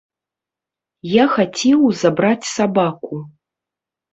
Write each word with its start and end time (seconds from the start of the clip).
Я 1.09 1.25
хацеў 1.35 1.79
забраць 2.01 2.51
сабаку. 2.55 3.25